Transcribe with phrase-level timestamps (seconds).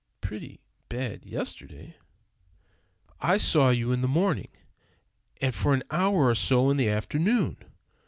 [0.19, 0.59] "Pretty
[0.89, 1.95] bad yesterday?"
[3.19, 4.47] "I saw you in the morning,
[5.39, 7.55] and for an hour or so in the afternoon.